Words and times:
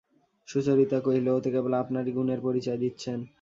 সুচরিতা 0.47 0.97
কহিল, 1.05 1.27
ওতে 1.29 1.49
কেবল 1.55 1.73
আপনারই 1.81 2.11
গুণের 2.17 2.39
পরিচয় 2.43 2.79
দিচ্ছেন। 2.83 3.19